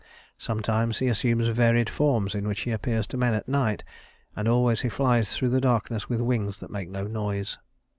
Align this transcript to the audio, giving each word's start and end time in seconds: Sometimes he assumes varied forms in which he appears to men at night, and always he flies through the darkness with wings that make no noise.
Sometimes 0.39 0.97
he 0.97 1.09
assumes 1.09 1.47
varied 1.49 1.87
forms 1.87 2.33
in 2.33 2.47
which 2.47 2.61
he 2.61 2.71
appears 2.71 3.05
to 3.05 3.17
men 3.17 3.35
at 3.35 3.47
night, 3.47 3.83
and 4.35 4.47
always 4.47 4.81
he 4.81 4.89
flies 4.89 5.37
through 5.37 5.49
the 5.49 5.61
darkness 5.61 6.09
with 6.09 6.21
wings 6.21 6.59
that 6.59 6.71
make 6.71 6.89
no 6.89 7.03
noise. 7.05 7.59